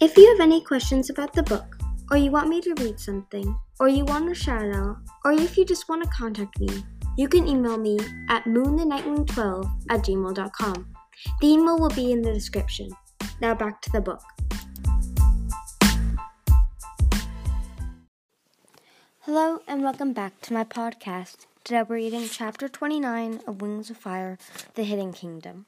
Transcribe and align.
If 0.00 0.16
you 0.16 0.28
have 0.28 0.40
any 0.40 0.60
questions 0.60 1.08
about 1.08 1.32
the 1.32 1.44
book, 1.44 1.76
or 2.10 2.16
you 2.16 2.32
want 2.32 2.48
me 2.48 2.60
to 2.62 2.74
read 2.80 2.98
something, 2.98 3.56
or 3.78 3.88
you 3.88 4.04
want 4.04 4.28
a 4.28 4.34
shout 4.34 4.74
out, 4.74 4.96
or 5.24 5.30
if 5.30 5.56
you 5.56 5.64
just 5.64 5.88
want 5.88 6.02
to 6.02 6.10
contact 6.10 6.58
me, 6.58 6.84
you 7.16 7.28
can 7.28 7.46
email 7.46 7.78
me 7.78 8.00
at 8.28 8.42
moonthenightwing12 8.44 9.70
at 9.90 10.00
gmail.com. 10.00 10.94
The 11.40 11.46
email 11.46 11.78
will 11.78 11.90
be 11.90 12.10
in 12.10 12.22
the 12.22 12.32
description. 12.32 12.90
Now 13.40 13.54
back 13.54 13.80
to 13.82 13.92
the 13.92 14.00
book. 14.00 14.20
Hello 19.20 19.60
and 19.68 19.84
welcome 19.84 20.12
back 20.12 20.40
to 20.42 20.52
my 20.52 20.64
podcast. 20.64 21.46
Today 21.62 21.84
we're 21.88 21.96
reading 21.96 22.28
chapter 22.28 22.68
29 22.68 23.42
of 23.46 23.62
Wings 23.62 23.90
of 23.90 23.96
Fire 23.96 24.38
The 24.74 24.82
Hidden 24.82 25.12
Kingdom. 25.12 25.66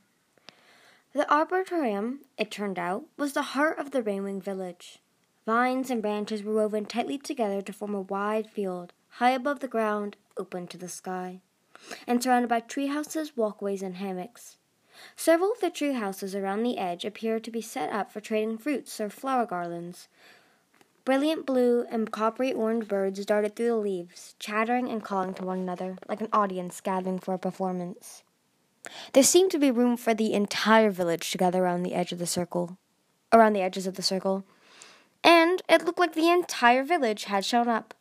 The 1.17 1.33
arboretum, 1.33 2.27
it 2.37 2.51
turned 2.51 2.79
out, 2.79 3.07
was 3.17 3.33
the 3.33 3.57
heart 3.57 3.79
of 3.79 3.91
the 3.91 4.03
Rainwing 4.03 4.43
village. 4.43 4.99
Vines 5.47 5.91
and 5.91 6.03
branches 6.03 6.43
were 6.43 6.53
woven 6.53 6.85
tightly 6.85 7.17
together 7.17 7.63
to 7.63 7.73
form 7.73 7.95
a 7.95 8.03
wide 8.03 8.51
field, 8.51 8.93
high 9.13 9.31
above 9.31 9.61
the 9.61 9.67
ground, 9.67 10.19
open 10.37 10.67
to 10.67 10.77
the 10.77 10.91
sky, 10.91 11.41
and 12.07 12.23
surrounded 12.23 12.49
by 12.49 12.61
tree 12.61 12.89
houses, 12.89 13.35
walkways, 13.35 13.81
and 13.81 13.97
hammocks. 13.97 14.59
Several 15.17 15.53
of 15.53 15.61
the 15.61 15.71
tree 15.71 15.95
houses 15.95 16.35
around 16.35 16.65
the 16.65 16.77
edge 16.77 17.07
appeared 17.07 17.45
to 17.45 17.51
be 17.51 17.63
set 17.63 17.91
up 17.91 18.13
for 18.13 18.21
trading 18.21 18.59
fruits 18.59 19.01
or 19.01 19.09
flower 19.09 19.47
garlands. 19.47 20.09
Brilliant 21.07 21.47
blue 21.47 21.87
and 21.89 22.13
coppery 22.13 22.53
orange 22.53 22.89
birds 22.89 23.25
darted 23.25 23.57
through 23.57 23.69
the 23.69 23.77
leaves, 23.77 24.35
chattering 24.39 24.91
and 24.91 25.03
calling 25.03 25.33
to 25.33 25.47
one 25.47 25.61
another 25.61 25.97
like 26.11 26.21
an 26.21 26.29
audience 26.31 26.79
gathering 26.83 27.21
for 27.21 27.33
a 27.33 27.39
performance. 27.39 28.23
There 29.13 29.23
seemed 29.23 29.51
to 29.53 29.59
be 29.59 29.71
room 29.71 29.97
for 29.97 30.15
the 30.15 30.33
entire 30.33 30.91
village 30.91 31.31
to 31.31 31.39
gather 31.39 31.65
around 31.65 31.83
the 31.83 31.95
edge 31.95 32.13
of 32.13 32.19
the 32.19 32.27
circle, 32.27 32.79
around 33.33 33.53
the 33.53 33.63
edges 33.63 33.87
of 33.87 33.95
the 33.95 34.03
circle, 34.03 34.45
and 35.25 35.63
it 35.69 35.85
looked 35.85 35.99
like 35.99 36.15
the 36.15 36.31
entire 36.31 36.85
village 36.85 37.25
had 37.25 37.45
shown 37.45 37.69
up. 37.69 37.95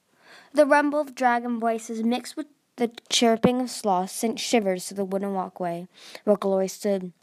The 0.54 0.66
rumble 0.66 1.00
of 1.00 1.16
dragon 1.16 1.60
voices 1.60 2.04
mixed 2.04 2.38
with 2.38 2.48
the 2.78 2.92
chirping 3.10 3.62
of 3.62 3.70
sloths 3.70 4.14
sent 4.14 4.40
shivers 4.40 4.88
to 4.88 4.94
the 4.94 5.06
wooden 5.06 5.34
walkway 5.34 5.88
where 6.24 6.36
Glory 6.36 6.68
stood, 6.68 7.14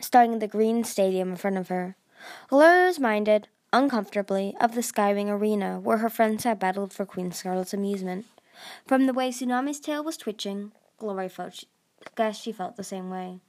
starting 0.00 0.34
at 0.34 0.40
the 0.40 0.48
green 0.48 0.84
stadium 0.84 1.30
in 1.30 1.36
front 1.36 1.56
of 1.56 1.68
her. 1.68 1.96
Glory 2.48 2.86
was 2.86 2.98
minded, 2.98 3.48
uncomfortably, 3.72 4.54
of 4.60 4.74
the 4.74 4.80
Skywing 4.80 5.28
arena 5.28 5.78
where 5.80 5.98
her 5.98 6.10
friends 6.10 6.44
had 6.44 6.58
battled 6.58 6.92
for 6.92 7.06
Queen 7.06 7.32
Scarlet's 7.32 7.72
amusement. 7.72 8.26
From 8.86 9.06
the 9.06 9.14
way 9.14 9.30
Tsunami's 9.30 9.80
tail 9.80 10.04
was 10.04 10.16
twitching, 10.16 10.72
Glory 10.98 11.28
felt 11.28 11.64
guess 12.16 12.40
she 12.40 12.52
felt 12.52 12.76
the 12.76 12.84
same 12.84 13.10
way. 13.10 13.40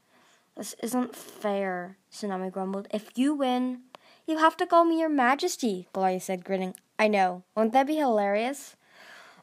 This 0.57 0.75
isn't 0.83 1.15
fair, 1.15 1.97
Tsunami 2.11 2.51
grumbled. 2.51 2.87
If 2.91 3.17
you 3.17 3.33
win, 3.33 3.81
you 4.27 4.37
have 4.37 4.57
to 4.57 4.65
call 4.65 4.85
me 4.85 4.99
your 4.99 5.09
majesty, 5.09 5.87
Gloria 5.93 6.19
said, 6.19 6.43
grinning. 6.43 6.75
I 6.99 7.07
know. 7.07 7.43
Won't 7.55 7.73
that 7.73 7.87
be 7.87 7.95
hilarious? 7.95 8.75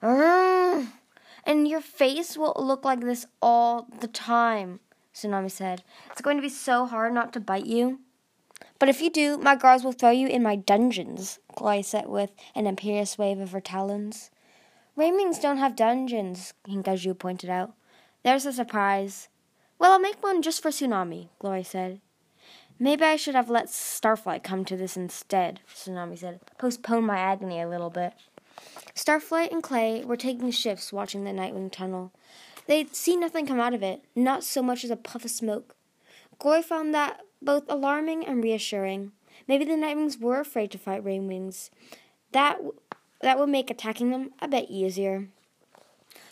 Uh, 0.03 0.87
and 1.45 1.67
your 1.67 1.81
face 1.81 2.37
will 2.37 2.55
look 2.57 2.85
like 2.85 3.01
this 3.01 3.27
all 3.43 3.89
the 4.01 4.07
time, 4.07 4.81
Tsunami 5.15 5.51
said. 5.51 5.83
It's 6.13 6.21
going 6.21 6.37
to 6.37 6.43
be 6.43 6.49
so 6.49 6.87
hard 6.87 7.15
not 7.15 7.33
to 7.33 7.41
bite 7.41 7.67
you. 7.67 8.01
But 8.79 8.89
if 8.89 9.01
you 9.01 9.11
do, 9.11 9.39
my 9.39 9.57
guards 9.57 9.83
will 9.83 9.93
throw 9.93 10.11
you 10.11 10.29
in 10.29 10.43
my 10.43 10.57
dungeons, 10.57 11.39
Gloria 11.57 11.83
said 11.83 12.07
with 12.07 12.31
an 12.55 12.67
imperious 12.67 13.19
wave 13.19 13.41
of 13.41 13.53
her 13.53 13.61
talons. 13.61 14.31
Rainwings 14.97 15.41
don't 15.41 15.59
have 15.59 15.75
dungeons, 15.75 16.55
Kinkajou 16.67 17.19
pointed 17.19 17.51
out. 17.51 17.75
There's 18.25 18.47
a 18.47 18.53
surprise. 18.53 19.29
Well, 19.79 19.93
I'll 19.93 20.01
make 20.01 20.23
one 20.23 20.43
just 20.43 20.63
for 20.63 20.71
Tsunami, 20.71 21.29
Glory 21.39 21.63
said. 21.63 22.01
Maybe 22.81 23.05
I 23.05 23.17
should 23.17 23.35
have 23.35 23.51
let 23.51 23.67
Starflight 23.67 24.43
come 24.43 24.65
to 24.65 24.77
this 24.77 24.97
instead, 24.97 25.61
Tsunami 25.73 26.19
said. 26.19 26.41
Postpone 26.59 27.05
my 27.05 27.19
agony 27.19 27.61
a 27.61 27.69
little 27.69 27.91
bit. 27.91 28.13
Starflight 28.95 29.53
and 29.53 29.63
Clay 29.63 30.05
were 30.05 30.17
taking 30.17 30.51
shifts 30.51 30.93
watching 30.93 31.25
the 31.25 31.31
Nightwing 31.31 31.71
tunnel. 31.71 32.13
They'd 32.67 32.95
seen 32.95 33.21
nothing 33.21 33.47
come 33.47 33.61
out 33.61 33.75
of 33.75 33.83
it, 33.83 34.05
not 34.15 34.45
so 34.45 34.63
much 34.63 34.85
as 34.85 34.91
a 34.91 34.97
puff 34.97 35.25
of 35.25 35.31
smoke. 35.31 35.75
Glory 36.39 36.63
found 36.63 36.95
that 36.95 37.21
both 37.41 37.65
alarming 37.69 38.27
and 38.27 38.43
reassuring. 38.43 39.13
Maybe 39.47 39.65
the 39.65 39.73
Nightwings 39.73 40.21
were 40.21 40.41
afraid 40.41 40.71
to 40.73 40.79
fight 40.79 41.05
Rainwings. 41.05 41.71
That, 42.33 42.59
that 43.23 43.39
would 43.39 43.49
make 43.49 43.71
attacking 43.71 44.11
them 44.11 44.33
a 44.41 44.49
bit 44.49 44.67
easier. 44.69 45.29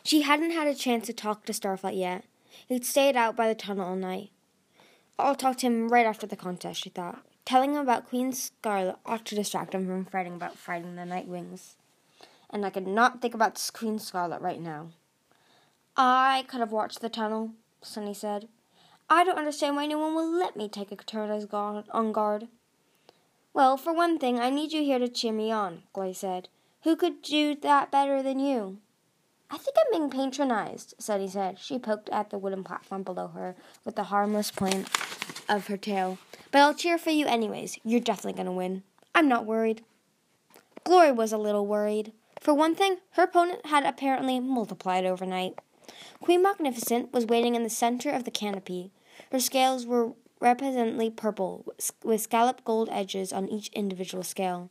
She 0.07 0.23
hadn't 0.23 0.53
had 0.53 0.69
a 0.69 0.75
chance 0.75 1.07
to 1.07 1.13
talk 1.13 1.45
to 1.45 1.53
Starflight 1.53 1.99
yet. 1.99 2.23
He'd 2.69 2.85
stayed 2.85 3.17
out 3.17 3.35
by 3.35 3.49
the 3.49 3.57
tunnel 3.57 3.89
all 3.89 3.97
night. 3.97 4.31
I'll 5.19 5.35
talk 5.35 5.57
to 5.59 5.67
him 5.67 5.89
right 5.89 6.07
after 6.07 6.29
the 6.29 6.37
contest, 6.37 6.85
she 6.85 6.91
thought. 6.91 7.27
Telling 7.45 7.73
him 7.75 7.81
about 7.81 8.09
Queen 8.09 8.33
Scarlet 8.33 8.99
ought 9.05 9.25
to 9.25 9.35
distract 9.35 9.75
him 9.75 9.85
from 9.85 10.05
fretting 10.05 10.35
about 10.35 10.57
fighting 10.57 10.95
the 10.95 11.03
Nightwings. 11.03 11.75
And 12.51 12.65
I 12.65 12.71
could 12.71 12.87
not 12.87 13.21
think 13.21 13.35
about 13.35 13.61
Queen 13.75 13.99
Scarlet 13.99 14.41
right 14.41 14.61
now. 14.61 14.91
I 15.97 16.45
could 16.47 16.61
have 16.61 16.71
watched 16.71 17.01
the 17.01 17.09
tunnel, 17.09 17.51
Sunny 17.83 18.15
said. 18.15 18.47
I 19.11 19.25
don't 19.25 19.39
understand 19.39 19.75
why 19.75 19.87
no 19.87 19.99
one 19.99 20.15
will 20.15 20.31
let 20.31 20.57
me 20.57 20.69
take 20.69 20.93
a 20.93 20.97
turn 20.97 21.31
as 21.31 21.47
guard, 21.47 21.87
on 21.91 22.13
guard. 22.13 22.47
Well, 23.53 23.77
for 23.77 23.93
one 23.93 24.21
thing, 24.21 24.39
I 24.39 24.51
need 24.51 24.73
you 24.73 24.85
here 24.85 25.01
to 25.01 25.09
cheer 25.09 25.33
me 25.33 25.51
on, 25.51 25.83
Glory 25.93 26.13
said. 26.13 26.49
Who 26.85 26.95
could 26.95 27.23
do 27.23 27.57
that 27.57 27.91
better 27.91 28.23
than 28.23 28.39
you? 28.39 28.79
I 29.51 29.59
think 29.59 29.77
I'm 29.79 29.93
being 29.93 30.11
patronized, 30.11 30.95
Sunny 30.99 31.29
said. 31.29 31.59
She 31.59 31.79
poked 31.79 32.09
at 32.11 32.31
the 32.31 32.39
wooden 32.39 32.65
platform 32.65 33.03
below 33.03 33.29
her 33.29 33.55
with 33.85 33.95
the 33.95 34.05
harmless 34.05 34.51
point 34.51 34.89
of 35.49 35.69
her 35.69 35.77
tail. 35.77 36.19
But 36.51 36.61
I'll 36.61 36.75
cheer 36.75 36.99
for 36.99 37.11
you 37.11 37.27
anyways. 37.27 37.79
You're 37.85 38.01
definitely 38.01 38.33
going 38.35 38.47
to 38.47 38.53
win. 38.53 38.83
I'm 39.15 39.29
not 39.29 39.47
worried. 39.47 39.85
Glory 40.85 41.13
was 41.13 41.33
a 41.33 41.39
little 41.39 41.67
worried. 41.67 42.13
For 42.41 42.55
one 42.55 42.75
thing, 42.75 42.99
her 43.13 43.25
opponent 43.25 43.67
had 43.67 43.85
apparently 43.85 44.41
multiplied 44.41 45.05
overnight. 45.05 45.59
Queen 46.21 46.43
Magnificent 46.43 47.13
was 47.13 47.27
waiting 47.27 47.55
in 47.55 47.63
the 47.63 47.71
center 47.71 48.11
of 48.11 48.25
the 48.25 48.31
canopy. 48.31 48.91
Her 49.33 49.41
scales 49.41 49.87
were 49.87 50.13
representantly 50.41 51.11
purple, 51.11 51.65
with 52.05 52.21
scalloped 52.21 52.65
gold 52.65 52.89
edges 52.93 53.33
on 53.33 53.49
each 53.49 53.69
individual 53.69 54.23
scale, 54.23 54.71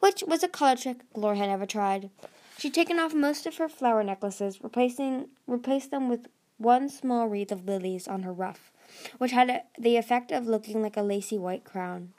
which 0.00 0.22
was 0.26 0.42
a 0.42 0.48
color 0.48 0.76
trick 0.76 0.98
Glory 1.12 1.38
had 1.38 1.48
never 1.48 1.66
tried. 1.66 2.10
She'd 2.58 2.72
taken 2.72 2.98
off 2.98 3.12
most 3.12 3.46
of 3.46 3.58
her 3.58 3.68
flower 3.68 4.02
necklaces, 4.02 4.62
replacing 4.62 5.28
replaced 5.46 5.90
them 5.90 6.08
with 6.08 6.28
one 6.56 6.88
small 6.88 7.28
wreath 7.28 7.52
of 7.52 7.66
lilies 7.66 8.08
on 8.08 8.22
her 8.22 8.32
ruff, 8.32 8.72
which 9.18 9.32
had 9.32 9.64
the 9.78 9.96
effect 9.96 10.32
of 10.32 10.46
looking 10.46 10.80
like 10.80 10.96
a 10.96 11.02
lacy 11.02 11.36
white 11.36 11.64
crown. 11.64 12.14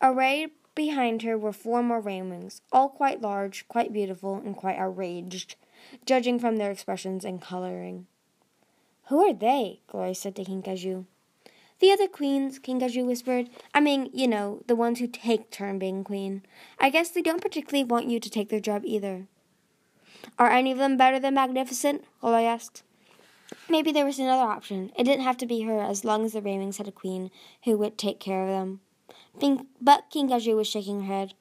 Arrayed 0.00 0.50
behind 0.74 1.22
her 1.22 1.38
were 1.38 1.52
four 1.52 1.80
more 1.80 2.02
rainwings, 2.02 2.60
all 2.72 2.88
quite 2.88 3.20
large, 3.20 3.68
quite 3.68 3.92
beautiful, 3.92 4.34
and 4.34 4.56
quite 4.56 4.78
outraged, 4.78 5.54
judging 6.04 6.40
from 6.40 6.56
their 6.56 6.72
expressions 6.72 7.24
and 7.24 7.40
coloring. 7.40 8.08
Who 9.06 9.20
are 9.24 9.32
they? 9.32 9.80
Glory 9.86 10.14
said 10.14 10.34
to 10.36 10.44
Kinkajou. 10.44 11.04
The 11.78 11.92
other 11.92 12.08
queens, 12.08 12.58
Kinkajou 12.58 13.06
whispered. 13.06 13.48
I 13.72 13.80
mean, 13.80 14.10
you 14.12 14.26
know, 14.26 14.62
the 14.66 14.76
ones 14.76 14.98
who 14.98 15.06
take 15.06 15.50
turn 15.50 15.78
being 15.78 16.02
queen. 16.02 16.42
I 16.80 16.90
guess 16.90 17.10
they 17.10 17.22
don't 17.22 17.42
particularly 17.42 17.84
want 17.84 18.08
you 18.08 18.18
to 18.18 18.30
take 18.30 18.48
their 18.48 18.60
job 18.60 18.82
either. 18.84 19.26
Are 20.38 20.50
any 20.50 20.72
of 20.72 20.78
them 20.78 20.96
better 20.96 21.18
than 21.18 21.34
Magnificent? 21.34 22.04
I 22.22 22.42
asked. 22.42 22.82
Maybe 23.68 23.92
there 23.92 24.04
was 24.04 24.18
another 24.18 24.50
option. 24.50 24.92
It 24.98 25.04
didn't 25.04 25.24
have 25.24 25.36
to 25.38 25.46
be 25.46 25.62
her 25.62 25.80
as 25.80 26.04
long 26.04 26.24
as 26.24 26.32
the 26.32 26.40
Rainwings 26.40 26.78
had 26.78 26.88
a 26.88 26.92
queen 26.92 27.30
who 27.64 27.76
would 27.76 27.98
take 27.98 28.20
care 28.20 28.42
of 28.42 28.48
them. 28.48 28.80
But 29.80 30.10
King 30.10 30.28
Kinkajou 30.28 30.56
was 30.56 30.66
shaking 30.66 31.02
her 31.02 31.14
head. 31.14 31.34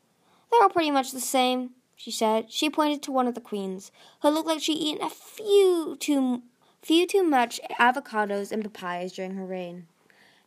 They're 0.51 0.61
all 0.61 0.69
pretty 0.69 0.91
much 0.91 1.11
the 1.11 1.21
same, 1.21 1.71
she 1.95 2.11
said. 2.11 2.51
She 2.51 2.69
pointed 2.69 3.01
to 3.03 3.11
one 3.11 3.27
of 3.27 3.35
the 3.35 3.41
queens, 3.41 3.91
who 4.21 4.29
looked 4.29 4.47
like 4.47 4.61
she'd 4.61 4.77
eaten 4.77 5.03
a 5.03 5.09
few 5.09 5.95
too 5.99 6.41
few 6.81 7.05
too 7.05 7.23
much 7.23 7.59
avocados 7.79 8.51
and 8.51 8.63
papayas 8.63 9.13
during 9.13 9.35
her 9.35 9.45
reign. 9.45 9.87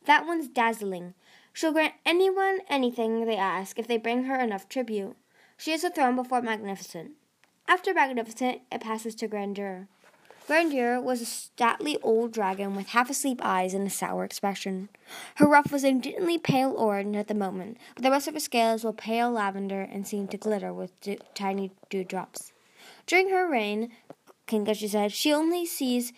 That 0.07 0.27
one's 0.27 0.49
dazzling. 0.49 1.15
She'll 1.53 1.73
grant 1.73 1.95
anyone 2.05 2.59
anything 2.69 3.25
they 3.25 3.37
ask 3.37 3.79
if 3.79 3.87
they 3.87 3.97
bring 3.97 4.25
her 4.25 4.41
enough 4.41 4.69
tribute. 4.69 5.17
She 5.57 5.71
has 5.71 5.85
a 5.85 5.91
throne 5.91 6.17
before 6.17 6.43
Magnificent. 6.43 7.13
After 7.67 7.95
Magnificent, 7.95 8.61
it 8.71 8.81
passes 8.81 9.15
to 9.17 9.29
Grandeur. 9.29 9.89
Grandeur 10.47 11.01
was 11.01 11.23
a 11.23 11.27
stately 11.27 11.99
old 12.03 12.31
dragon 12.33 12.77
with 12.77 12.89
half 12.89 13.09
asleep 13.09 13.41
eyes 13.43 13.73
and 13.73 13.87
a 13.87 13.91
sour 13.91 14.25
expression. 14.25 14.91
Her 15.37 15.47
ruff 15.47 15.73
was 15.73 15.85
indignantly 15.85 16.37
pale 16.37 16.73
orange 16.73 17.17
at 17.17 17.29
the 17.29 17.35
moment, 17.35 17.79
but 17.95 18.05
the 18.05 18.11
rest 18.11 18.29
of 18.29 18.35
her 18.35 18.41
scales 18.41 18.85
were 18.85 18.93
pale 18.93 19.31
lavender 19.31 19.81
and 19.81 20.07
seemed 20.07 20.31
to 20.33 20.37
glitter 20.37 20.73
with 20.75 20.93
tiny 21.35 21.71
dewdrops. 21.89 22.53
During 23.07 23.31
her 23.31 23.51
reign, 23.51 23.91
Kinkajou 24.47 24.91
said, 24.91 25.13
she 25.13 25.33
only 25.33 25.65
sees 25.65 26.13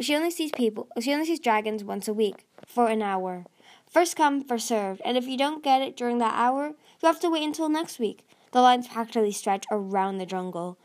she 0.00 0.14
only 0.14 0.30
sees 0.30 0.52
people 0.52 0.86
she 1.00 1.12
only 1.12 1.26
sees 1.26 1.40
dragons 1.40 1.82
once 1.82 2.06
a 2.06 2.14
week 2.14 2.46
for 2.64 2.86
an 2.86 3.02
hour. 3.02 3.46
First 3.90 4.14
come, 4.14 4.44
first 4.44 4.68
served, 4.68 5.02
and 5.04 5.16
if 5.16 5.26
you 5.26 5.36
don't 5.36 5.64
get 5.64 5.82
it 5.82 5.96
during 5.96 6.18
that 6.18 6.34
hour, 6.34 6.68
you 7.02 7.06
have 7.06 7.18
to 7.20 7.30
wait 7.30 7.42
until 7.42 7.68
next 7.68 7.98
week. 7.98 8.24
The 8.52 8.60
lines 8.60 8.88
practically 8.88 9.32
stretch 9.32 9.64
around 9.70 10.18
the 10.18 10.26
jungle. 10.26 10.78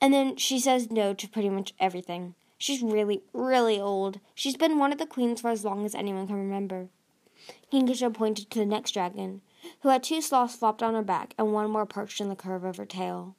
And 0.00 0.14
then 0.14 0.36
she 0.36 0.58
says 0.58 0.90
no 0.90 1.12
to 1.14 1.28
pretty 1.28 1.50
much 1.50 1.74
everything. 1.78 2.34
She's 2.58 2.82
really, 2.82 3.22
really 3.32 3.80
old. 3.80 4.20
She's 4.34 4.56
been 4.56 4.78
one 4.78 4.92
of 4.92 4.98
the 4.98 5.06
queens 5.06 5.40
for 5.40 5.50
as 5.50 5.64
long 5.64 5.84
as 5.84 5.94
anyone 5.94 6.26
can 6.26 6.36
remember. 6.36 6.88
Kinkajou 7.72 8.12
pointed 8.14 8.50
to 8.50 8.58
the 8.58 8.66
next 8.66 8.92
dragon. 8.92 9.40
who 9.80 9.88
had 9.88 10.02
two 10.02 10.20
sloths 10.20 10.56
flopped 10.56 10.82
on 10.82 10.94
her 10.94 11.02
back 11.02 11.34
and 11.38 11.52
one 11.52 11.70
more 11.70 11.86
perched 11.86 12.20
in 12.20 12.28
the 12.28 12.36
curve 12.36 12.64
of 12.64 12.76
her 12.76 12.86
tail. 12.86 13.34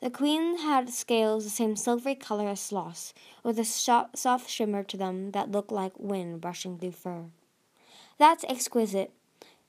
The 0.00 0.10
queen 0.10 0.58
had 0.58 0.88
scales 0.88 1.44
the 1.44 1.50
same 1.50 1.76
silvery 1.76 2.14
color 2.14 2.48
as 2.48 2.60
sloths, 2.60 3.12
with 3.42 3.58
a 3.58 3.64
soft 3.64 4.48
shimmer 4.48 4.82
to 4.84 4.96
them 4.96 5.32
that 5.32 5.50
looked 5.50 5.70
like 5.70 5.92
wind 5.98 6.40
brushing 6.40 6.78
through 6.78 6.92
fur. 6.92 7.24
That's 8.18 8.44
exquisite, 8.44 9.12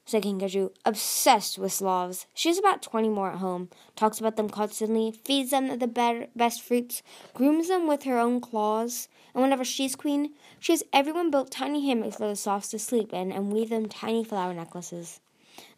said 0.06 0.24
Kinkajou, 0.24 0.71
obsessed 0.86 1.57
with 1.57 1.71
sloths. 1.71 2.27
She 2.33 2.50
has 2.50 2.57
about 2.57 2.81
twenty 2.81 3.09
more 3.09 3.31
at 3.31 3.39
home, 3.39 3.69
talks 3.95 4.19
about 4.19 4.36
them 4.36 4.50
constantly, 4.50 5.12
feeds 5.12 5.51
them 5.51 5.80
the 5.80 5.88
be- 5.88 6.27
best 6.36 6.62
fruits, 6.62 7.03
grooms 7.33 7.68
them 7.68 7.88
with 7.88 8.03
her 8.03 8.18
own 8.18 8.42
claws, 8.42 9.07
and 9.33 9.42
whenever 9.42 9.63
she's 9.63 9.95
queen, 9.95 10.33
she 10.59 10.74
has 10.74 10.83
everyone 10.92 11.31
build 11.31 11.51
tiny 11.51 11.88
hammocks 11.88 12.18
for 12.18 12.27
the 12.27 12.36
sloths 12.36 12.69
to 12.69 12.80
sleep 12.80 13.13
in 13.13 13.31
and 13.31 13.51
weave 13.51 13.69
them 13.69 13.88
tiny 13.88 14.24
flower 14.24 14.53
necklaces. 14.53 15.19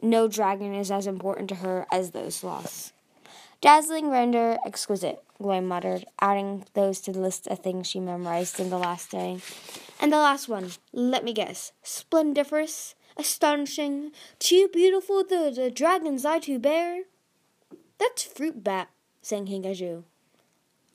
No 0.01 0.27
dragon 0.27 0.73
is 0.73 0.91
as 0.91 1.07
important 1.07 1.49
to 1.49 1.55
her 1.55 1.85
as 1.91 2.11
those 2.11 2.35
sloths. 2.35 2.93
Dazzling 3.61 4.09
render, 4.09 4.57
exquisite, 4.65 5.23
Glory 5.43 5.59
muttered, 5.59 6.05
adding 6.21 6.63
those 6.73 7.01
to 7.01 7.11
the 7.11 7.19
list 7.19 7.47
of 7.47 7.59
things 7.59 7.87
she 7.87 7.99
memorized 7.99 8.59
in 8.59 8.69
the 8.69 8.77
last 8.77 9.11
day. 9.11 9.39
And 9.99 10.11
the 10.11 10.17
last 10.17 10.47
one, 10.47 10.71
let 10.93 11.23
me 11.23 11.33
guess. 11.33 11.73
Splendiferous, 11.83 12.95
astonishing, 13.17 14.11
too 14.39 14.69
beautiful 14.71 15.23
the, 15.23 15.51
the 15.55 15.71
dragon's 15.71 16.25
eye 16.25 16.39
to 16.39 16.59
bear. 16.59 17.03
That's 17.99 18.23
fruit 18.23 18.63
bat, 18.63 18.89
sang 19.21 19.45
Kinkajou. 19.45 20.03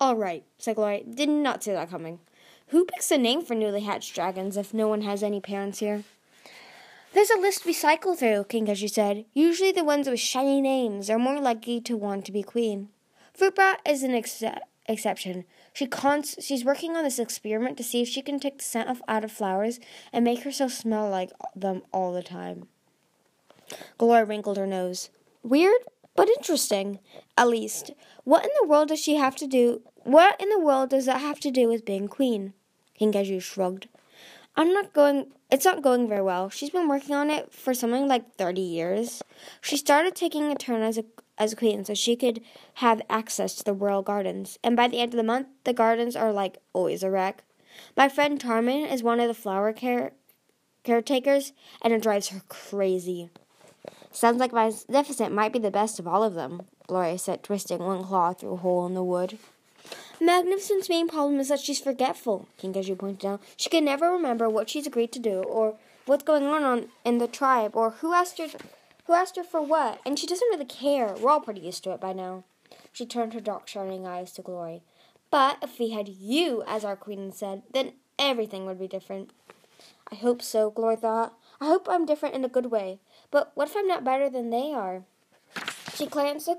All 0.00 0.16
right, 0.16 0.44
said 0.58 0.76
Glory. 0.76 1.04
Did 1.08 1.28
not 1.28 1.62
see 1.64 1.72
that 1.72 1.90
coming. 1.90 2.20
Who 2.68 2.84
picks 2.84 3.10
a 3.10 3.18
name 3.18 3.42
for 3.42 3.54
newly 3.54 3.80
hatched 3.80 4.14
dragons 4.14 4.56
if 4.56 4.74
no 4.74 4.88
one 4.88 5.00
has 5.02 5.22
any 5.22 5.40
parents 5.40 5.78
here? 5.78 6.04
There's 7.14 7.30
a 7.30 7.40
list 7.40 7.64
we 7.64 7.72
cycle 7.72 8.14
through, 8.14 8.44
Kinkajou 8.44 8.90
said. 8.90 9.24
Usually 9.32 9.72
the 9.72 9.82
ones 9.82 10.08
with 10.08 10.20
shiny 10.20 10.60
names 10.60 11.08
are 11.08 11.18
more 11.18 11.40
likely 11.40 11.80
to 11.80 11.96
want 11.96 12.26
to 12.26 12.32
be 12.32 12.42
queen. 12.42 12.90
Fruitbat 13.36 13.76
is 13.86 14.02
an 14.02 14.14
ex- 14.14 14.42
exception. 14.88 15.44
She 15.73 15.87
cons- 15.87 16.37
she's 16.40 16.64
working 16.64 16.96
on 16.96 17.05
this 17.05 17.19
experiment 17.19 17.76
to 17.76 17.85
see 17.85 18.02
if 18.02 18.08
she 18.08 18.23
can 18.23 18.40
take 18.40 18.58
the 18.58 18.64
scent 18.64 18.88
of 18.88 19.02
out 19.06 19.25
of 19.25 19.31
flowers 19.31 19.79
and 20.12 20.25
make 20.25 20.43
herself 20.43 20.73
smell 20.73 21.08
like 21.08 21.31
them 21.55 21.82
all 21.93 22.12
the 22.12 22.23
time. 22.23 22.69
Gloria 23.99 24.25
wrinkled 24.25 24.56
her 24.56 24.67
nose. 24.67 25.11
Weird, 25.43 25.82
but 26.17 26.29
interesting. 26.29 26.99
At 27.37 27.49
least, 27.49 27.93
what 28.25 28.44
in 28.44 28.50
the 28.61 28.67
world 28.67 28.88
does 28.88 29.00
she 29.00 29.17
have 29.17 29.37
to 29.37 29.46
do? 29.46 29.82
What 30.02 30.40
in 30.40 30.49
the 30.49 30.58
world 30.58 30.90
does 30.90 31.06
that 31.06 31.20
have 31.20 31.38
to 31.40 31.50
do 31.50 31.69
with 31.69 31.85
being 31.85 32.08
queen? 32.08 32.55
Kinkajou 33.00 33.40
shrugged. 33.40 33.88
I'm 34.56 34.73
not 34.73 34.93
going, 34.93 35.32
it's 35.52 35.64
not 35.64 35.82
going 35.82 36.08
very 36.08 36.23
well. 36.23 36.50
She's 36.50 36.70
been 36.70 36.88
working 36.88 37.14
on 37.14 37.31
it 37.31 37.52
for 37.52 37.73
something 37.73 38.08
like 38.08 38.35
30 38.35 38.61
years. 38.61 39.23
She 39.61 39.76
started 39.76 40.17
taking 40.17 40.50
a 40.50 40.56
turn 40.56 40.82
as 40.82 40.99
a, 40.99 41.05
as 41.38 41.52
a 41.52 41.56
queen 41.56 41.85
so 41.85 41.94
she 41.94 42.17
could 42.17 42.43
have 42.75 43.00
access 43.08 43.55
to 43.55 43.64
the 43.64 43.73
royal 43.73 44.02
gardens. 44.02 44.58
And 44.62 44.76
by 44.76 44.88
the 44.88 45.00
end 45.00 45.14
of 45.14 45.17
the 45.17 45.23
month, 45.23 45.49
the 45.64 45.73
gardens 45.73 46.17
are 46.17 46.32
like 46.32 46.58
always 46.73 47.02
a 47.02 47.11
wreck. 47.11 47.44
My 47.96 48.08
friend 48.08 48.40
Tamarin 48.40 48.93
is 48.93 49.02
one 49.02 49.20
of 49.20 49.29
the 49.29 49.35
flower 49.35 49.73
care, 49.73 50.12
caretakers, 50.82 51.52
and 51.81 51.93
it 51.93 52.02
drives 52.02 52.29
her 52.29 52.43
crazy. 52.49 53.31
Sounds 54.11 54.38
like 54.38 54.52
Magnificent 54.52 55.35
might 55.35 55.52
be 55.52 55.58
the 55.58 55.70
best 55.70 55.99
of 55.99 56.08
all 56.08 56.25
of 56.25 56.35
them, 56.35 56.62
Gloria 56.87 57.19
said, 57.19 57.43
twisting 57.43 57.79
one 57.79 58.02
claw 58.02 58.32
through 58.32 58.55
a 58.55 58.56
hole 58.56 58.87
in 58.87 58.94
the 58.94 59.05
wood. 59.05 59.38
Magnificent's 60.20 60.88
main 60.88 61.08
problem 61.08 61.38
is 61.38 61.49
that 61.49 61.61
she's 61.61 61.79
forgetful, 61.79 62.49
Kinkajou 62.61 62.99
pointed 62.99 63.26
out. 63.26 63.43
She 63.56 63.70
can 63.70 63.85
never 63.85 64.11
remember 64.11 64.49
what 64.49 64.69
she's 64.69 64.87
agreed 64.87 65.12
to 65.12 65.20
do, 65.20 65.43
or 65.43 65.76
what's 66.06 66.25
going 66.25 66.44
on, 66.44 66.88
in 67.05 67.19
the 67.19 67.29
tribe, 67.29 67.76
or 67.76 67.90
who 67.90 68.12
asked 68.12 68.38
her 68.38 68.49
who 69.08 69.14
asked 69.14 69.37
her 69.37 69.43
for 69.43 69.62
what, 69.62 70.00
and 70.05 70.19
she 70.19 70.26
doesn't 70.26 70.50
really 70.50 70.66
care. 70.66 71.14
We're 71.19 71.31
all 71.31 71.40
pretty 71.40 71.62
used 71.62 71.82
to 71.84 71.93
it 71.93 72.00
by 72.00 72.12
now. 72.12 72.44
She 72.93 73.06
turned 73.06 73.32
her 73.32 73.40
dark 73.40 73.66
shining 73.66 74.06
eyes 74.06 74.32
to 74.32 74.43
Glory. 74.43 74.82
But 75.31 75.56
if 75.62 75.78
we 75.78 75.90
had 75.90 76.08
you 76.08 76.62
as 76.66 76.84
our 76.84 76.94
queen 76.94 77.19
instead, 77.19 77.62
then 77.72 77.94
everything 78.19 78.66
would 78.66 78.78
be 78.78 78.87
different. 78.87 79.31
I 80.12 80.14
hope 80.14 80.43
so, 80.43 80.70
Glory 80.70 80.96
thought. 80.96 81.32
I 81.58 81.64
hope 81.64 81.88
I'm 81.88 82.05
different 82.05 82.34
in 82.34 82.44
a 82.44 82.50
good 82.50 82.66
way. 82.66 83.00
But 83.31 83.50
what 83.55 83.69
if 83.69 83.76
I'm 83.76 83.88
not 83.88 84.05
better 84.05 84.28
than 84.28 84.50
they 84.50 84.75
are? 84.75 85.05
She 85.94 86.06
glanced 86.06 86.50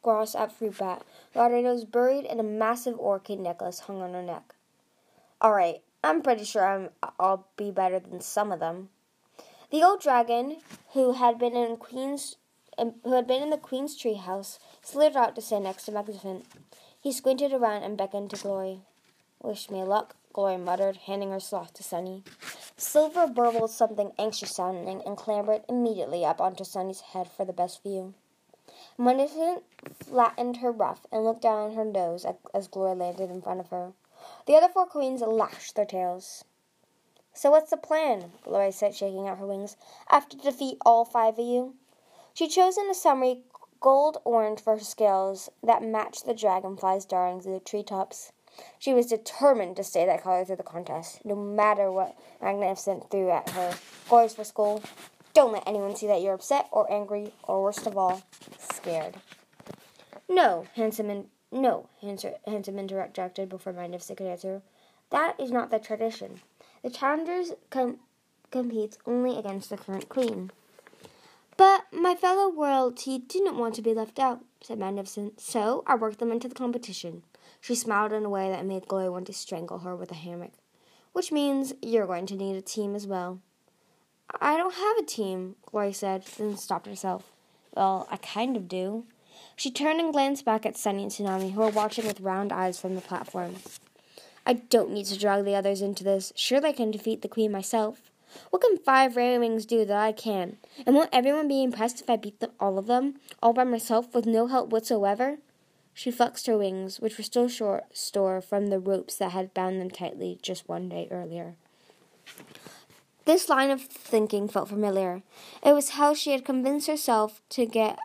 across 0.00 0.34
at 0.34 0.58
Fruitbat, 0.58 1.02
Lotterino's 1.36 1.84
buried 1.84 2.24
in 2.24 2.40
a 2.40 2.44
massive 2.44 2.98
orchid 2.98 3.38
necklace 3.38 3.78
hung 3.80 4.02
on 4.02 4.12
her 4.12 4.22
neck. 4.22 4.54
All 5.40 5.52
right, 5.52 5.82
I'm 6.02 6.20
pretty 6.20 6.44
sure 6.44 6.66
I'm, 6.66 6.90
I'll 7.20 7.46
be 7.56 7.70
better 7.70 8.00
than 8.00 8.20
some 8.20 8.50
of 8.50 8.58
them. 8.58 8.88
The 9.72 9.82
old 9.82 10.02
dragon, 10.02 10.58
who 10.92 11.12
had 11.12 11.38
been 11.38 11.56
in 11.56 11.78
Queen's, 11.78 12.36
um, 12.76 12.96
who 13.04 13.14
had 13.14 13.26
been 13.26 13.42
in 13.42 13.48
the 13.48 13.56
Queen's 13.56 13.96
tree 13.96 14.16
house, 14.16 14.58
slid 14.82 15.16
out 15.16 15.34
to 15.34 15.40
stand 15.40 15.64
next 15.64 15.86
to 15.86 15.92
Magnificent. 15.92 16.44
He 17.00 17.10
squinted 17.10 17.54
around 17.54 17.82
and 17.82 17.96
beckoned 17.96 18.28
to 18.30 18.36
Glory. 18.36 18.82
Wish 19.42 19.70
me 19.70 19.82
luck, 19.82 20.14
Glory 20.34 20.58
muttered, 20.58 20.98
handing 21.06 21.30
her 21.30 21.40
sloth 21.40 21.72
to 21.72 21.82
Sunny. 21.82 22.22
Silver 22.76 23.26
burbled 23.26 23.70
something 23.70 24.12
anxious 24.18 24.54
sounding 24.54 25.00
and 25.06 25.16
clambered 25.16 25.62
immediately 25.70 26.22
up 26.22 26.38
onto 26.38 26.64
Sunny's 26.64 27.00
head 27.00 27.30
for 27.34 27.46
the 27.46 27.54
best 27.54 27.82
view. 27.82 28.12
Magnificent 28.98 29.64
flattened 30.04 30.58
her 30.58 30.70
ruff 30.70 31.06
and 31.10 31.24
looked 31.24 31.40
down 31.40 31.76
her 31.76 31.84
nose 31.86 32.26
as 32.52 32.68
Gloria 32.68 32.94
landed 32.94 33.30
in 33.30 33.40
front 33.40 33.60
of 33.60 33.68
her. 33.68 33.94
The 34.44 34.54
other 34.54 34.68
four 34.68 34.84
queens 34.84 35.22
lashed 35.22 35.76
their 35.76 35.86
tails. 35.86 36.44
So 37.34 37.50
what's 37.50 37.70
the 37.70 37.76
plan? 37.76 38.32
Gloria 38.44 38.72
said, 38.72 38.94
shaking 38.94 39.26
out 39.26 39.38
her 39.38 39.46
wings. 39.46 39.76
After 40.10 40.36
defeat 40.36 40.78
all 40.84 41.04
five 41.04 41.38
of 41.38 41.46
you? 41.46 41.74
She'd 42.34 42.50
chosen 42.50 42.88
a 42.90 42.94
summery 42.94 43.42
gold 43.80 44.18
orange 44.24 44.60
for 44.60 44.76
her 44.76 44.84
scales 44.84 45.50
that 45.62 45.82
matched 45.82 46.24
the 46.24 46.34
dragonflies 46.34 47.04
darting 47.04 47.40
through 47.40 47.54
the 47.54 47.60
treetops. 47.60 48.32
She 48.78 48.92
was 48.92 49.06
determined 49.06 49.76
to 49.76 49.84
stay 49.84 50.04
that 50.04 50.22
color 50.22 50.44
through 50.44 50.56
the 50.56 50.62
contest, 50.62 51.24
no 51.24 51.34
matter 51.34 51.90
what 51.90 52.16
Magnificent 52.40 53.10
threw 53.10 53.30
at 53.30 53.48
her. 53.50 53.74
Glories 54.08 54.34
for 54.34 54.44
school. 54.44 54.82
Don't 55.34 55.52
let 55.52 55.66
anyone 55.66 55.96
see 55.96 56.06
that 56.06 56.20
you're 56.20 56.34
upset 56.34 56.68
or 56.70 56.90
angry 56.92 57.32
or 57.44 57.62
worst 57.62 57.86
of 57.86 57.96
all, 57.96 58.22
scared. 58.58 59.16
No, 60.28 60.66
Handsome 60.74 61.08
and 61.08 61.26
no, 61.50 61.88
Handsome 62.00 62.78
interjected 62.78 63.48
before 63.48 63.72
Magnificent 63.72 64.18
could 64.18 64.26
answer. 64.26 64.62
That 65.10 65.38
is 65.40 65.50
not 65.50 65.70
the 65.70 65.78
tradition. 65.78 66.40
The 66.82 66.90
challengers 66.90 67.52
com- 67.70 67.98
competes 68.50 68.98
only 69.06 69.38
against 69.38 69.70
the 69.70 69.76
current 69.76 70.08
queen. 70.08 70.50
But 71.56 71.84
my 71.92 72.14
fellow 72.14 72.50
royalty 72.50 73.18
didn't 73.18 73.58
want 73.58 73.74
to 73.76 73.82
be 73.82 73.94
left 73.94 74.18
out, 74.18 74.44
said 74.62 74.78
Magnificent, 74.78 75.40
so 75.40 75.84
I 75.86 75.94
worked 75.94 76.18
them 76.18 76.32
into 76.32 76.48
the 76.48 76.54
competition. 76.54 77.22
She 77.60 77.74
smiled 77.74 78.12
in 78.12 78.24
a 78.24 78.30
way 78.30 78.50
that 78.50 78.66
made 78.66 78.88
Glory 78.88 79.08
want 79.08 79.26
to 79.26 79.32
strangle 79.32 79.80
her 79.80 79.94
with 79.94 80.10
a 80.10 80.16
hammock. 80.16 80.52
Which 81.12 81.30
means 81.30 81.74
you're 81.82 82.06
going 82.06 82.26
to 82.26 82.36
need 82.36 82.56
a 82.56 82.62
team 82.62 82.96
as 82.96 83.06
well. 83.06 83.40
I 84.40 84.56
don't 84.56 84.74
have 84.74 84.96
a 84.96 85.04
team, 85.04 85.56
Glory 85.66 85.92
said, 85.92 86.24
then 86.38 86.56
stopped 86.56 86.86
herself. 86.86 87.30
Well, 87.76 88.08
I 88.10 88.16
kind 88.16 88.56
of 88.56 88.66
do. 88.66 89.04
She 89.56 89.70
turned 89.70 90.00
and 90.00 90.12
glanced 90.12 90.44
back 90.44 90.66
at 90.66 90.76
Sunny 90.76 91.02
and 91.02 91.12
Tsunami, 91.12 91.52
who 91.52 91.60
were 91.60 91.68
watching 91.68 92.06
with 92.06 92.20
round 92.20 92.50
eyes 92.50 92.80
from 92.80 92.94
the 92.94 93.00
platform. 93.00 93.56
I 94.46 94.54
don't 94.54 94.92
need 94.92 95.06
to 95.06 95.18
drag 95.18 95.44
the 95.44 95.54
others 95.54 95.82
into 95.82 96.04
this. 96.04 96.32
Surely 96.36 96.70
I 96.70 96.72
can 96.72 96.90
defeat 96.90 97.22
the 97.22 97.28
queen 97.28 97.52
myself. 97.52 98.10
What 98.50 98.62
can 98.62 98.78
five 98.78 99.14
wings 99.14 99.66
do 99.66 99.84
that 99.84 99.96
I 99.96 100.12
can? 100.12 100.56
And 100.86 100.96
won't 100.96 101.10
everyone 101.12 101.48
be 101.48 101.62
impressed 101.62 102.00
if 102.00 102.08
I 102.08 102.16
beat 102.16 102.40
them, 102.40 102.52
all 102.58 102.78
of 102.78 102.86
them, 102.86 103.16
all 103.42 103.52
by 103.52 103.64
myself, 103.64 104.14
with 104.14 104.26
no 104.26 104.46
help 104.46 104.70
whatsoever? 104.70 105.38
She 105.94 106.10
flexed 106.10 106.46
her 106.46 106.56
wings, 106.56 107.00
which 107.00 107.18
were 107.18 107.24
still 107.24 107.48
short 107.48 107.96
store 107.96 108.40
from 108.40 108.68
the 108.68 108.78
ropes 108.78 109.16
that 109.16 109.32
had 109.32 109.52
bound 109.52 109.80
them 109.80 109.90
tightly 109.90 110.38
just 110.40 110.68
one 110.68 110.88
day 110.88 111.06
earlier. 111.10 111.56
This 113.24 113.48
line 113.48 113.70
of 113.70 113.82
thinking 113.82 114.48
felt 114.48 114.68
familiar. 114.68 115.22
It 115.62 115.74
was 115.74 115.90
how 115.90 116.14
she 116.14 116.32
had 116.32 116.44
convinced 116.44 116.88
herself 116.88 117.40
to 117.50 117.66
get 117.66 117.98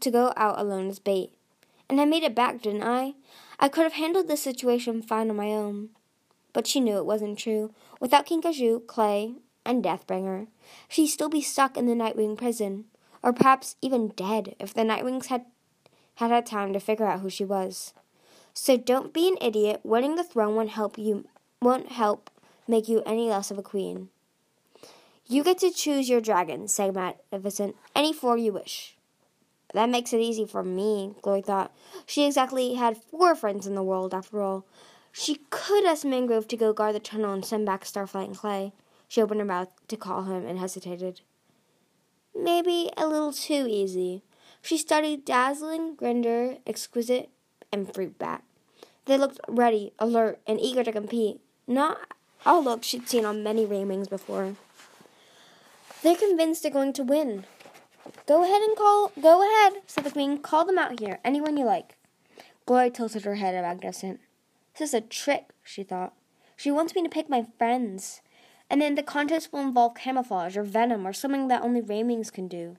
to 0.00 0.10
go 0.10 0.32
out 0.36 0.58
alone 0.58 0.88
as 0.88 0.98
bait. 0.98 1.32
And 1.88 2.00
I 2.00 2.04
made 2.04 2.22
it 2.22 2.34
back, 2.34 2.62
didn't 2.62 2.82
I? 2.82 3.14
I 3.64 3.68
could 3.68 3.84
have 3.84 3.94
handled 3.94 4.28
the 4.28 4.36
situation 4.36 5.00
fine 5.00 5.30
on 5.30 5.36
my 5.36 5.46
own. 5.46 5.88
But 6.52 6.66
she 6.66 6.80
knew 6.80 6.98
it 6.98 7.06
wasn't 7.06 7.38
true. 7.38 7.72
Without 7.98 8.26
Kinkajou, 8.26 8.86
Clay, 8.86 9.36
and 9.64 9.82
Deathbringer, 9.82 10.48
she'd 10.86 11.06
still 11.06 11.30
be 11.30 11.40
stuck 11.40 11.78
in 11.78 11.86
the 11.86 11.94
Nightwing 11.94 12.36
prison, 12.36 12.84
or 13.22 13.32
perhaps 13.32 13.76
even 13.80 14.08
dead 14.08 14.54
if 14.60 14.74
the 14.74 14.82
Nightwings 14.82 15.28
had 15.28 15.46
had 16.16 16.30
had 16.30 16.44
time 16.44 16.74
to 16.74 16.78
figure 16.78 17.06
out 17.06 17.20
who 17.20 17.30
she 17.30 17.46
was. 17.46 17.94
So 18.52 18.76
don't 18.76 19.14
be 19.14 19.28
an 19.28 19.38
idiot. 19.40 19.80
Winning 19.82 20.16
the 20.16 20.24
throne 20.24 20.56
won't 20.56 20.68
help 20.68 20.98
you 20.98 21.26
won't 21.62 21.90
help 21.90 22.28
make 22.68 22.86
you 22.86 23.02
any 23.06 23.30
less 23.30 23.50
of 23.50 23.56
a 23.56 23.62
queen. 23.62 24.10
You 25.26 25.42
get 25.42 25.56
to 25.60 25.70
choose 25.70 26.10
your 26.10 26.20
dragon, 26.20 26.68
said 26.68 26.92
Magnificent, 26.92 27.76
any 27.96 28.12
four 28.12 28.36
you 28.36 28.52
wish. 28.52 28.98
That 29.74 29.90
makes 29.90 30.12
it 30.12 30.20
easy 30.20 30.46
for 30.46 30.62
me, 30.62 31.14
Glory 31.20 31.42
thought. 31.42 31.74
She 32.06 32.24
exactly 32.24 32.74
had 32.74 32.96
four 32.96 33.34
friends 33.34 33.66
in 33.66 33.74
the 33.74 33.82
world, 33.82 34.14
after 34.14 34.40
all. 34.40 34.64
She 35.12 35.40
could 35.50 35.84
ask 35.84 36.04
Mangrove 36.04 36.48
to 36.48 36.56
go 36.56 36.72
guard 36.72 36.94
the 36.94 37.00
tunnel 37.00 37.32
and 37.32 37.44
send 37.44 37.66
back 37.66 37.84
Starflight 37.84 38.26
and 38.26 38.36
Clay. 38.38 38.72
She 39.08 39.20
opened 39.20 39.40
her 39.40 39.46
mouth 39.46 39.68
to 39.88 39.96
call 39.96 40.22
him 40.24 40.46
and 40.46 40.58
hesitated. 40.58 41.20
maybe 42.34 42.90
a 42.96 43.06
little 43.06 43.32
too 43.32 43.66
easy. 43.68 44.22
She 44.60 44.76
studied 44.78 45.24
Dazzling, 45.24 45.94
Grandeur, 45.94 46.58
Exquisite, 46.66 47.30
and 47.72 47.86
Fruitbat. 47.86 48.42
They 49.04 49.18
looked 49.18 49.40
ready, 49.48 49.92
alert, 49.98 50.40
and 50.46 50.60
eager 50.60 50.82
to 50.82 50.92
compete. 50.92 51.40
Not 51.66 51.98
all 52.46 52.62
looks 52.62 52.86
she'd 52.86 53.08
seen 53.08 53.24
on 53.24 53.42
many 53.42 53.66
Rainwings 53.66 54.08
before. 54.08 54.56
They're 56.02 56.16
convinced 56.16 56.62
they're 56.62 56.72
going 56.72 56.92
to 56.94 57.02
win. 57.02 57.44
Go 58.26 58.42
ahead 58.42 58.62
and 58.62 58.76
call. 58.76 59.12
Go 59.20 59.42
ahead, 59.42 59.82
said 59.86 60.04
the 60.04 60.10
queen. 60.10 60.38
Call 60.38 60.64
them 60.64 60.78
out 60.78 61.00
here, 61.00 61.20
anyone 61.24 61.56
you 61.56 61.64
like. 61.64 61.96
Glory 62.66 62.90
tilted 62.90 63.24
her 63.24 63.34
head 63.36 63.54
at 63.54 63.62
Magnificent. 63.62 64.20
This 64.78 64.90
is 64.90 64.94
a 64.94 65.00
trick, 65.00 65.50
she 65.62 65.82
thought. 65.82 66.14
She 66.56 66.70
wants 66.70 66.94
me 66.94 67.02
to 67.02 67.08
pick 67.08 67.28
my 67.28 67.46
friends. 67.58 68.22
And 68.70 68.80
then 68.80 68.94
the 68.94 69.02
contest 69.02 69.52
will 69.52 69.60
involve 69.60 69.94
camouflage 69.94 70.56
or 70.56 70.62
venom 70.62 71.06
or 71.06 71.12
something 71.12 71.48
that 71.48 71.62
only 71.62 71.82
Rainwings 71.82 72.32
can 72.32 72.48
do. 72.48 72.76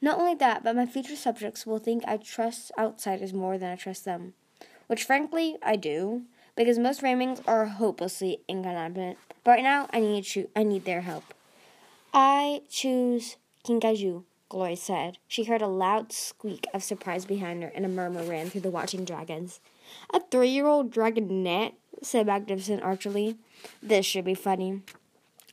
Not 0.00 0.18
only 0.18 0.34
that, 0.36 0.64
but 0.64 0.76
my 0.76 0.86
future 0.86 1.16
subjects 1.16 1.66
will 1.66 1.78
think 1.78 2.02
I 2.06 2.16
trust 2.16 2.72
outsiders 2.78 3.32
more 3.32 3.58
than 3.58 3.70
I 3.70 3.76
trust 3.76 4.04
them. 4.04 4.34
Which, 4.86 5.04
frankly, 5.04 5.56
I 5.62 5.76
do, 5.76 6.22
because 6.54 6.78
most 6.78 7.02
Rainwings 7.02 7.42
are 7.46 7.66
hopelessly 7.66 8.40
incompetent. 8.48 9.18
But 9.44 9.52
right 9.52 9.62
now, 9.62 9.88
I 9.92 10.00
need, 10.00 10.24
cho- 10.24 10.48
I 10.54 10.62
need 10.62 10.84
their 10.84 11.02
help. 11.02 11.34
I 12.12 12.62
choose 12.70 13.36
Kinkajou, 13.64 14.24
Glory 14.48 14.76
said. 14.76 15.18
She 15.26 15.44
heard 15.44 15.62
a 15.62 15.66
loud 15.66 16.12
squeak 16.12 16.66
of 16.72 16.82
surprise 16.82 17.24
behind 17.24 17.62
her, 17.62 17.72
and 17.74 17.84
a 17.84 17.88
murmur 17.88 18.22
ran 18.22 18.50
through 18.50 18.60
the 18.62 18.70
watching 18.70 19.04
dragons. 19.04 19.60
A 20.12 20.20
three 20.20 20.48
year 20.48 20.66
old 20.66 20.92
dragonette, 20.92 21.74
said 22.02 22.26
Magnificent 22.26 22.82
archly. 22.82 23.36
This 23.82 24.06
should 24.06 24.24
be 24.24 24.34
funny. 24.34 24.82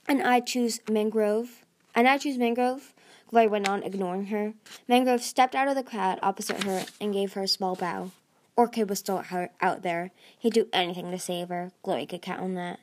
And 0.08 0.22
I 0.22 0.40
choose 0.40 0.80
Mangrove. 0.90 1.64
And 1.96 2.08
I 2.08 2.18
choose 2.18 2.38
Mangrove, 2.38 2.94
Glory 3.34 3.48
went 3.48 3.68
on, 3.68 3.82
ignoring 3.82 4.28
her. 4.28 4.54
Mangrove 4.88 5.24
stepped 5.24 5.56
out 5.56 5.68
of 5.68 5.74
the 5.74 5.82
crowd 5.82 6.20
opposite 6.22 6.66
her 6.66 6.86
and 7.02 7.14
gave 7.14 7.34
her 7.34 7.42
a 7.42 7.48
small 7.48 7.76
bow. 7.76 8.12
Orchid 8.56 8.88
was 8.88 9.00
still 9.00 9.24
out 9.60 9.82
there. 9.82 10.12
He'd 10.38 10.54
do 10.54 10.68
anything 10.72 11.10
to 11.10 11.18
save 11.18 11.50
her. 11.50 11.72
Glory 11.82 12.06
could 12.06 12.22
count 12.22 12.42
on 12.42 12.54
that. 12.54 12.80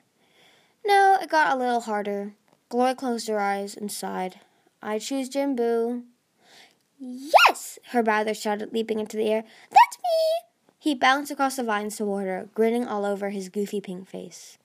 No, 0.85 1.17
it 1.23 1.31
got 1.31 1.55
a 1.55 1.57
little 1.57 1.83
harder. 1.83 2.33
Glory 2.69 2.97
closed 2.97 3.29
her 3.29 3.38
eyes 3.38 3.76
and 3.76 3.93
sighed. 3.93 4.40
I 4.82 4.99
choose 4.99 5.28
Jambu. 5.28 6.04
Yes! 6.99 7.78
her 7.90 8.02
brother 8.02 8.34
shouted, 8.34 8.72
leaping 8.72 9.00
into 9.00 9.16
the 9.16 9.30
air. 9.30 9.44
That's 9.70 9.99
me! 10.02 10.49
He 10.78 10.94
bounced 10.94 11.30
across 11.30 11.56
the 11.56 11.64
vines 11.64 11.96
toward 11.96 12.26
her, 12.26 12.49
grinning 12.54 12.87
all 12.87 13.04
over 13.04 13.30
his 13.30 13.49
goofy 13.49 13.80
pink 13.80 14.08
face. 14.08 14.58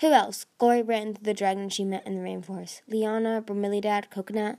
Who 0.00 0.12
else? 0.12 0.46
Glory 0.58 0.82
ran 0.82 1.14
through 1.14 1.24
the 1.24 1.34
dragons 1.34 1.72
she 1.72 1.84
met 1.84 2.06
in 2.06 2.14
the 2.14 2.20
rainforest. 2.20 2.82
Liana, 2.86 3.42
Bromeliad, 3.42 4.10
Coconut. 4.10 4.58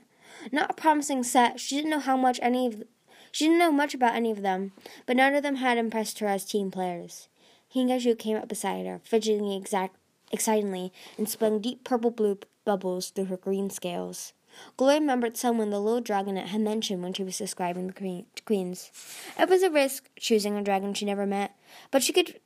Not 0.51 0.71
a 0.71 0.73
promising 0.73 1.23
set. 1.23 1.59
She 1.59 1.75
didn't 1.75 1.91
know 1.91 1.99
how 1.99 2.17
much 2.17 2.39
any 2.41 2.67
of 2.67 2.83
she 3.31 3.45
didn't 3.45 3.59
know 3.59 3.71
much 3.71 3.93
about 3.93 4.15
any 4.15 4.31
of 4.31 4.41
them, 4.41 4.71
but 5.05 5.15
none 5.15 5.35
of 5.35 5.43
them 5.43 5.57
had 5.57 5.77
impressed 5.77 6.19
her 6.19 6.27
as 6.27 6.43
team 6.43 6.71
players. 6.71 7.27
Kinkajou 7.73 8.17
came 8.17 8.37
up 8.37 8.47
beside 8.47 8.85
her, 8.85 8.99
fidgeting 9.03 9.51
exact, 9.51 9.95
excitedly 10.31 10.91
and 11.17 11.29
spilling 11.29 11.59
deep 11.59 11.83
purple 11.83 12.09
blue 12.09 12.39
bubbles 12.65 13.09
through 13.09 13.25
her 13.25 13.37
green 13.37 13.69
scales. 13.69 14.33
Glory 14.77 14.99
remembered 14.99 15.37
someone 15.37 15.69
the 15.69 15.79
little 15.79 16.01
dragonette 16.01 16.47
had 16.47 16.61
mentioned 16.61 17.03
when 17.03 17.13
she 17.13 17.23
was 17.23 17.37
describing 17.37 17.87
the 17.87 17.93
queen, 17.93 18.25
queens. 18.45 18.91
It 19.39 19.49
was 19.49 19.63
a 19.63 19.69
risk 19.69 20.09
choosing 20.17 20.55
a 20.55 20.63
dragon 20.63 20.93
she 20.93 21.05
never 21.05 21.25
met, 21.25 21.55
but 21.91 22.03
she 22.03 22.13
could, 22.13 22.39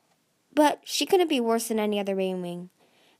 but 0.54 0.80
she 0.84 1.06
couldn't 1.06 1.28
be 1.28 1.40
worse 1.40 1.68
than 1.68 1.78
any 1.78 1.98
other 1.98 2.16
Rainwing. 2.16 2.68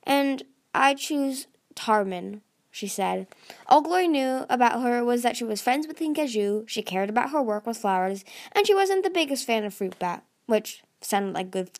And 0.05 0.43
I 0.75 0.95
choose 0.95 1.47
Tamarin, 1.75 2.41
she 2.71 2.87
said. 2.89 3.27
All 3.67 3.83
Glory 3.83 4.09
knew 4.09 4.47
about 4.49 4.83
her 4.83 5.05
was 5.05 5.23
that 5.23 5.37
she 5.37 5.45
was 5.45 5.61
friends 5.61 5.87
with 5.87 5.99
Kinkajou, 5.99 6.69
she 6.69 6.83
cared 6.83 7.11
about 7.11 7.31
her 7.31 7.43
work 7.43 7.67
with 7.67 7.79
flowers, 7.79 8.25
and 8.53 8.67
she 8.67 8.75
wasn't 8.75 9.05
the 9.05 9.11
biggest 9.11 9.47
fan 9.47 9.65
of 9.65 9.75
Fruit 9.75 9.99
Bat, 9.99 10.25
which 10.47 10.83
sounded 11.01 11.35
like 11.35 11.51
good, 11.51 11.71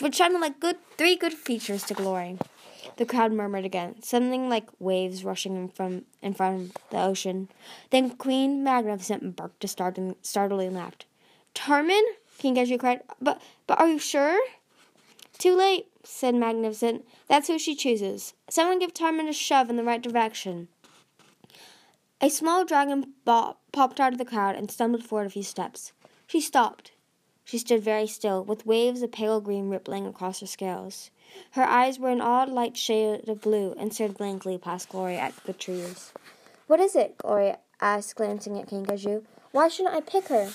which 0.00 0.16
sounded 0.16 0.40
like 0.40 0.60
good 0.60 0.76
three 0.96 1.16
good 1.16 1.34
features 1.34 1.84
to 1.84 1.94
Glory. 1.94 2.38
The 2.96 3.04
crowd 3.04 3.32
murmured 3.32 3.66
again, 3.66 4.02
something 4.02 4.48
like 4.48 4.68
waves 4.78 5.22
rushing 5.22 5.54
in 5.56 5.68
from 5.68 6.06
in 6.22 6.32
front 6.32 6.70
of 6.70 6.90
the 6.90 7.02
ocean. 7.02 7.48
Then 7.90 8.10
Queen 8.10 8.64
Magnificent 8.64 9.36
barked 9.36 9.64
a 9.64 9.68
startling, 9.68 10.16
startling 10.22 10.74
laugh. 10.74 10.94
Tamarin? 11.54 12.02
Kinkajou 12.38 12.78
cried. 12.78 13.02
But, 13.20 13.40
but 13.66 13.78
are 13.78 13.88
you 13.88 13.98
sure? 13.98 14.38
Too 15.38 15.54
late, 15.54 15.88
said 16.04 16.34
Magnificent. 16.34 17.06
That's 17.28 17.48
who 17.48 17.58
she 17.58 17.74
chooses. 17.74 18.32
Someone 18.48 18.78
give 18.78 18.94
Tamarin 18.94 19.28
a 19.28 19.32
shove 19.34 19.68
in 19.68 19.76
the 19.76 19.84
right 19.84 20.02
direction. 20.02 20.68
A 22.22 22.30
small 22.30 22.64
dragon 22.64 23.12
popped 23.26 24.00
out 24.00 24.12
of 24.12 24.18
the 24.18 24.24
crowd 24.24 24.56
and 24.56 24.70
stumbled 24.70 25.04
forward 25.04 25.26
a 25.26 25.30
few 25.30 25.42
steps. 25.42 25.92
She 26.26 26.40
stopped. 26.40 26.92
She 27.46 27.58
stood 27.58 27.80
very 27.80 28.08
still, 28.08 28.42
with 28.42 28.66
waves 28.66 29.02
of 29.02 29.12
pale 29.12 29.40
green 29.40 29.68
rippling 29.68 30.04
across 30.04 30.40
her 30.40 30.48
scales. 30.48 31.12
Her 31.52 31.62
eyes 31.62 31.96
were 31.96 32.10
an 32.10 32.20
odd 32.20 32.48
light 32.48 32.76
shade 32.76 33.28
of 33.28 33.40
blue 33.40 33.72
and 33.78 33.94
stared 33.94 34.18
blankly 34.18 34.58
past 34.58 34.88
Gloria 34.88 35.18
at 35.18 35.36
the 35.44 35.52
trees. 35.52 36.12
What 36.66 36.80
is 36.80 36.96
it? 36.96 37.16
Gloria 37.18 37.60
asked, 37.80 38.16
glancing 38.16 38.58
at 38.58 38.68
Kinkajou. 38.68 39.22
Why 39.52 39.68
shouldn't 39.68 39.94
I 39.94 40.00
pick 40.00 40.26
her? 40.26 40.50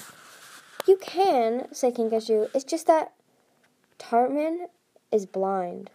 You 0.85 0.97
can, 0.97 1.73
said 1.73 1.95
Kinkajou. 1.95 2.49
It's 2.53 2.65
just 2.65 2.87
that 2.87 3.13
Tamarin 3.97 4.67
is 5.13 5.25
blind. 5.25 5.91